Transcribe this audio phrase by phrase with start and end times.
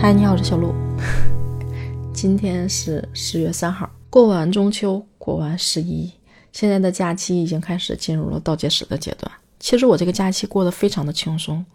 [0.00, 0.72] 嗨，你好，我是小鹿。
[2.14, 6.08] 今天是十月三号，过完中秋，过完十一，
[6.52, 9.28] 现在的假期已经开始进入了倒计时的阶段。
[9.58, 11.66] 其实我这个假期过得非常的轻松，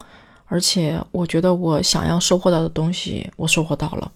[0.46, 4.10] 而且我觉得我想要收获到的东西，我收获到了，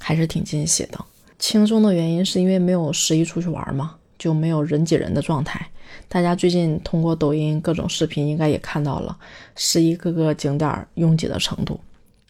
[0.00, 0.98] 还是挺惊喜的。
[1.38, 5.64] 轻松的原因是因为没有十一出去玩嘛，就没有人挤人的状态。
[6.08, 9.16] 大家最近通过抖音各种视频，应该也看到了
[9.54, 11.78] 十一各个景点拥挤的程度。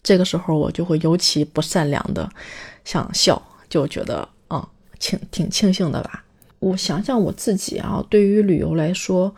[0.02, 2.28] 这个时候我就会尤其不善良的
[2.84, 6.24] 想笑，就觉得啊，庆挺庆幸的吧。
[6.58, 9.34] 我想想我自己啊，对于旅游来说，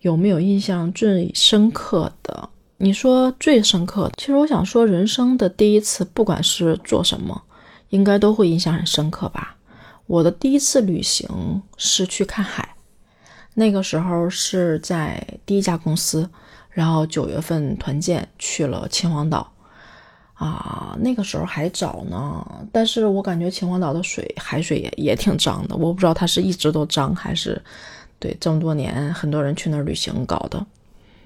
[0.00, 2.48] 有没有印象最深刻的？
[2.78, 7.42] 你说最深刻的，其实我想说，人生的第一次，不管是做什么，
[7.88, 9.56] 应该都会印象很深刻吧。
[10.06, 12.76] 我的第一次旅行是去看海，
[13.54, 16.30] 那个时候是在第一家公司，
[16.70, 19.52] 然后九月份团建去了秦皇岛。
[20.36, 27.60] 啊，那个时候还早呢，但是我感觉秦皇岛的水海水也也挺脏的，我不知道它是一直都脏还是
[28.18, 30.64] 对这么多年很多人去那儿旅行搞的。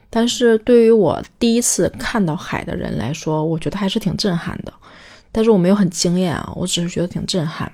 [0.09, 4.73] 但是对于我第一次看到海的人来说，我觉得还是挺震撼的。
[5.33, 7.71] 但是我没有很惊艳啊，我只是觉得挺震撼。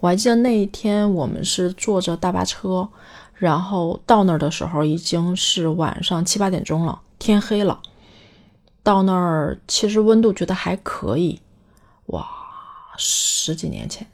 [0.00, 2.88] 我还记得那一天我们是坐着大巴车，
[3.34, 7.80] 然后到那儿的时候已经是晚上七八点钟了，天黑了。
[8.88, 11.38] 到那儿其实温度觉得还可以，
[12.06, 12.26] 哇，
[12.96, 14.06] 十几年前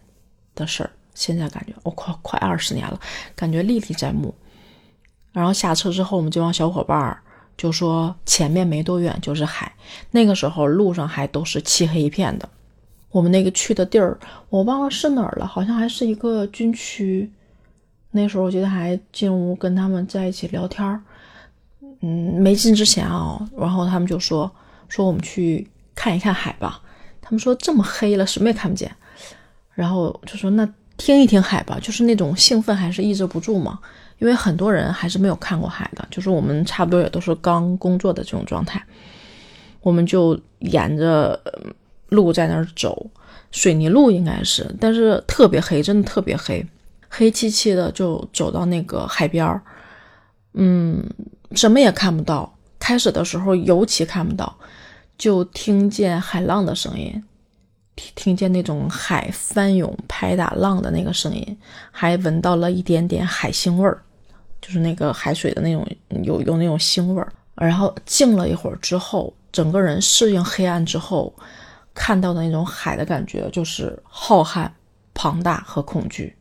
[0.53, 2.99] 的事儿，现在感觉我快快二十年了，
[3.37, 4.35] 感觉历历在目。
[5.31, 7.23] 然后下车之后，我们这帮小伙伴儿
[7.57, 9.73] 就说前面没多远就是海。
[10.11, 12.49] 那个时候路上还都是漆黑一片的。
[13.13, 17.31] 我们那个去的地儿我忘了是哪儿了，好像还是一个军区。
[18.11, 21.01] 那时候我记得还进屋跟他们在一起聊天儿。
[22.01, 24.51] 嗯，没进之前啊，然后他们就说。
[24.89, 26.81] 说我们去看一看海吧，
[27.21, 28.91] 他们说这么黑了什么也看不见，
[29.75, 33.79] 然后就说那听一听海吧，就是那种兴奋还是抑制不住嘛，
[34.19, 38.81] 因为很多人还是没有看过海的，就是我们差不多也都是刚工作的这种状态，
[39.81, 41.39] 我们就沿着
[42.11, 43.11] 路在那儿走，
[43.51, 46.65] 水泥路应该是，但是特别黑，真的特别黑，
[47.09, 49.61] 黑漆漆的就走到那个海边儿，
[50.53, 51.05] 嗯，
[51.57, 52.54] 什么也看不到。
[52.85, 54.55] 开始的时候尤其看不到，
[55.17, 57.25] 就听见海浪的声音，
[57.97, 61.59] 听听见那种海翻涌拍打浪的那个声音，
[61.91, 64.03] 还闻到了一点点海腥味儿，
[64.61, 65.83] 就是那个海水的那种
[66.25, 67.33] 有有那种腥味儿。
[67.55, 71.35] 然后静了一会儿之后，整个人适应黑暗之后，
[71.95, 74.69] 看到的那种海的感觉就是浩瀚、
[75.15, 76.37] 庞大和恐惧。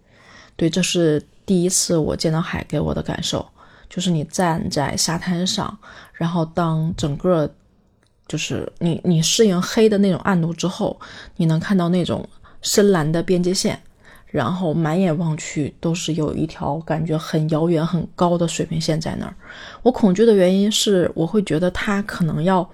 [0.58, 3.48] 对，这是第一次我见到海给我的感受。
[3.94, 5.78] 就是你站在沙滩上，
[6.14, 7.48] 然后当整个
[8.28, 11.00] 就是你你适应黑的那种暗度之后，
[11.36, 12.28] 你能看到那种
[12.64, 13.80] 深蓝的边界线，
[14.26, 19.36] 然后满眼望去都是有一条感觉很遥远很高的水平线在那儿。
[19.84, 22.68] 我恐惧的原因是，我会觉得它可能要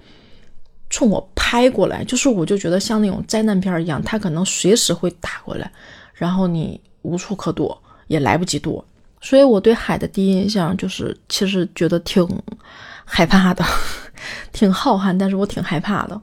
[0.88, 5.70] 冲我拍过来，就是我就觉得像那种灾难片一样，它可能随时会打过来，
[6.14, 8.82] 然后你无处可躲，也来不及躲。
[9.22, 12.26] 所以我对海的第一印象就是，其实觉得挺
[13.04, 13.62] 害怕的，
[14.50, 16.18] 挺浩瀚，但是我挺害怕的。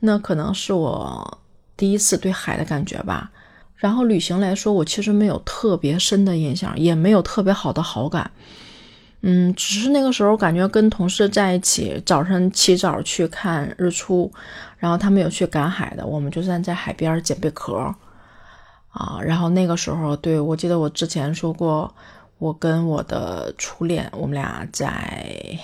[0.00, 1.38] 那可能是我
[1.76, 3.30] 第一次对海的感觉吧。
[3.76, 8.30] 然后旅行来说，我其实没有特别深的印象，也没有特别好的好感。
[9.20, 14.32] 嗯，只是那个时候感觉跟同事在一起，早晨起早去看日出，
[14.78, 17.94] 然后他们有去赶海的，我们就站在海边捡贝壳
[18.88, 19.18] 啊。
[19.22, 21.94] 然后那个时候，对我记得我之前说过。
[22.42, 25.56] 我跟我的初恋，我们俩在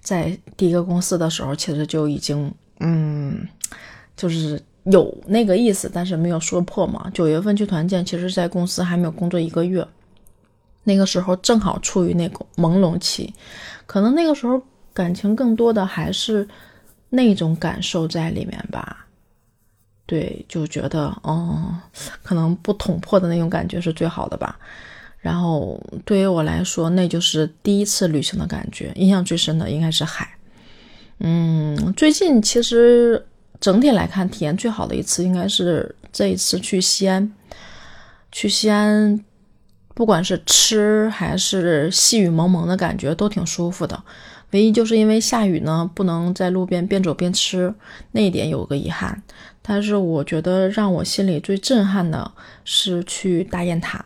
[0.00, 3.44] 在第一个公司的时候，其实就已经嗯，
[4.16, 7.10] 就是有那个意思，但是没有说破嘛。
[7.12, 9.84] 九月份去团建，其实在公司还没有工作一个月，
[10.84, 13.34] 那个时候正好处于那个朦胧期，
[13.86, 14.62] 可能那个时候
[14.94, 16.48] 感情更多的还是
[17.10, 19.08] 那种感受在里面吧。
[20.06, 21.76] 对，就觉得哦，
[22.22, 24.56] 可能不捅破的那种感觉是最好的吧。
[25.22, 30.28] 然后对于我来说，那就是第一次旅行的感觉，印象最深的应该是海。
[31.20, 33.24] 嗯，最近其实
[33.60, 37.32] 整体来看，体验最好的一次应该是这一次去西安。
[38.32, 39.24] 去西安，
[39.94, 44.02] 不管是吃还是细雨蒙蒙的感觉，都挺舒服的。
[44.50, 47.72] 唯一就是因为下雨呢，不能在路边边走边吃，
[48.10, 49.22] 那一点有个遗憾。
[49.62, 52.32] 但是我觉得让我心里最震撼的
[52.64, 54.04] 是去大雁塔。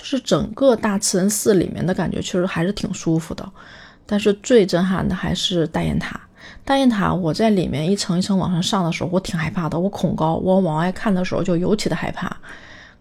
[0.00, 3.46] 就是整个大慈恩寺里面的感觉，其实还是挺舒服的。
[4.06, 6.18] 但是最震撼的还是大雁塔。
[6.64, 12.34] 大雁塔我在里面一层一层往上上的时候，我挺害怕的，我恐高，我往外看的时候就尤其的害怕。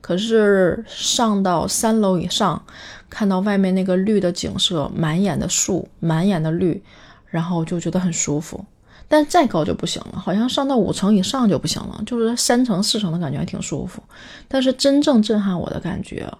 [0.01, 2.61] 可是上到三楼以上，
[3.09, 6.83] 看到外面那个绿的景色，满眼的树，满眼的绿，
[7.27, 8.65] 然后就觉得很舒服。
[9.07, 14.03] 但再高就不行了，好像上到五层以上就不行了，就是三层四层的感觉还挺舒服。
[14.47, 16.31] 但是真正震撼我的感觉，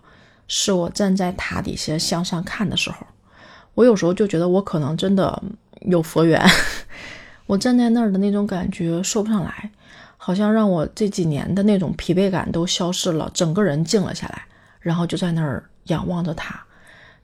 [0.49, 3.07] 是我站在塔底下向上看的时候，
[3.75, 5.41] 我有时候就觉得我可能真的
[5.83, 6.45] 有佛缘。
[7.47, 9.71] 我站在那儿的那种感觉说不上来，
[10.17, 14.43] 好像让我这几年的那种疲惫感都消失了，整个人静了下来，
[14.81, 16.61] 然后就在那儿仰望着塔。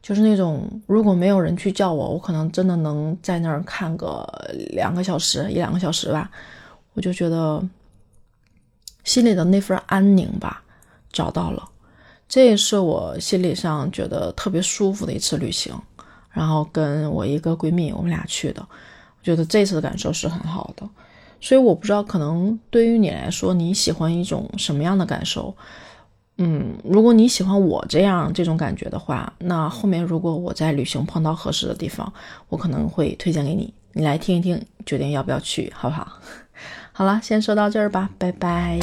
[0.01, 4.23] 就是那种，如果没有人去叫我，我可能真的能在那儿看个
[4.69, 6.29] 两个小时，一两个小时吧。
[6.93, 7.61] 我就觉得
[9.03, 10.63] 心里的那份安宁吧，
[11.11, 11.67] 找到了。
[12.27, 15.73] 这也是我心理上觉得特别舒服的一次旅行。
[16.31, 20.85] 然后跟我一个闺蜜，我们俩去的，我觉得这次的感受是很好的。
[21.39, 25.55] 所以我不知道，可能对于你来说，你喜欢一种什么样的感受？
[26.37, 32.11] 嗯，如果你喜欢我这样这种感觉的话，那后面如果我在旅行碰到合适的地方，
[32.49, 36.19] 我可能会推荐给你，你来听一听，决定要不要去，好不好？
[36.91, 38.77] 好了，先说到这儿吧，拜拜。